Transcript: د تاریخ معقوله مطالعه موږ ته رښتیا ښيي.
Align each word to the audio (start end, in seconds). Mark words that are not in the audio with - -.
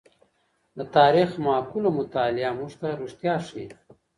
د 0.77 0.79
تاریخ 0.97 1.29
معقوله 1.45 1.89
مطالعه 1.99 2.51
موږ 2.57 2.71
ته 2.81 2.87
رښتیا 3.01 3.35
ښيي. 3.47 3.67